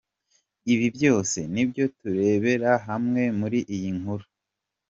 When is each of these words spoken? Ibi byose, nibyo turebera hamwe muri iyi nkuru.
Ibi 0.73 0.87
byose, 0.95 1.39
nibyo 1.53 1.83
turebera 1.99 2.71
hamwe 2.87 3.23
muri 3.39 3.59
iyi 3.75 3.89
nkuru. 3.99 4.25